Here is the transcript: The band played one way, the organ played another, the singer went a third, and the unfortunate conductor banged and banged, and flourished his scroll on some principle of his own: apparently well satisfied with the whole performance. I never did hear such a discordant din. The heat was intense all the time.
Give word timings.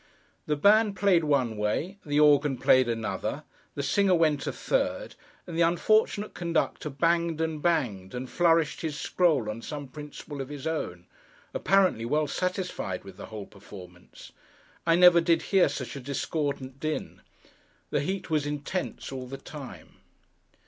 The 0.47 0.55
band 0.55 0.95
played 0.95 1.23
one 1.25 1.57
way, 1.57 1.99
the 2.03 2.19
organ 2.19 2.57
played 2.57 2.89
another, 2.89 3.43
the 3.75 3.83
singer 3.83 4.15
went 4.15 4.47
a 4.47 4.51
third, 4.51 5.13
and 5.45 5.55
the 5.55 5.61
unfortunate 5.61 6.33
conductor 6.33 6.89
banged 6.89 7.39
and 7.39 7.61
banged, 7.61 8.15
and 8.15 8.27
flourished 8.27 8.81
his 8.81 8.99
scroll 8.99 9.47
on 9.47 9.61
some 9.61 9.87
principle 9.87 10.41
of 10.41 10.49
his 10.49 10.65
own: 10.65 11.05
apparently 11.53 12.05
well 12.05 12.25
satisfied 12.25 13.03
with 13.03 13.17
the 13.17 13.27
whole 13.27 13.45
performance. 13.45 14.31
I 14.87 14.95
never 14.95 15.21
did 15.21 15.43
hear 15.53 15.69
such 15.69 15.95
a 15.95 15.99
discordant 15.99 16.79
din. 16.79 17.21
The 17.91 17.99
heat 18.01 18.27
was 18.31 18.47
intense 18.47 19.11
all 19.11 19.27
the 19.27 19.37
time. 19.37 19.97